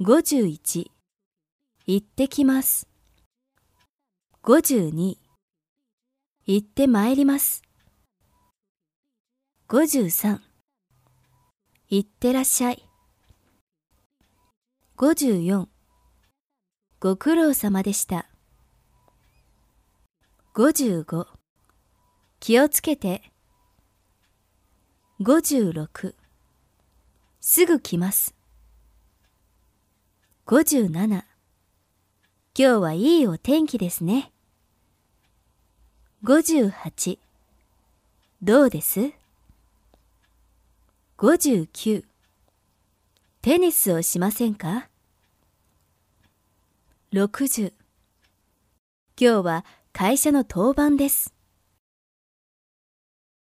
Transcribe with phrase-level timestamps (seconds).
[0.00, 0.90] 51
[1.86, 2.88] 行ってきます。
[4.42, 5.14] 52
[6.46, 7.62] 行ってまいります。
[9.68, 10.40] 53
[11.88, 12.84] 行ってらっしゃい。
[14.96, 15.68] 54
[16.98, 18.28] ご苦労様でした。
[20.56, 21.28] 55
[22.40, 23.22] 気をつけて。
[25.20, 26.16] 56
[27.38, 28.34] すぐ来ます。
[30.46, 31.24] 57今
[32.54, 34.30] 日はいいお天気ですね。
[36.22, 37.18] 58
[38.42, 39.12] どうです
[41.16, 42.04] ?59
[43.40, 44.90] テニスをしませんか
[47.14, 47.72] ?60
[49.18, 51.32] 今日は会社の当番です。